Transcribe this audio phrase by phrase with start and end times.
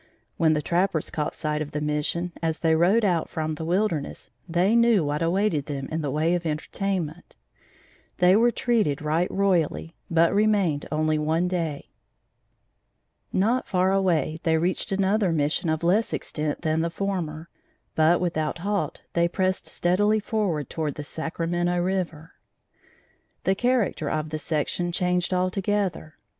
[0.37, 4.31] When the trappers caught sight of the Mission, as they rode out from the wilderness,
[4.49, 7.35] they knew what awaited them in the way of entertainment.
[8.17, 11.89] They were treated right royally, but remained only one day.
[13.31, 17.49] Not far away they reached another Mission of less extent than the former,
[17.93, 22.33] but, without halt, they pressed steadily forward toward the Sacramento River.
[23.43, 26.15] The character of the section changed altogether.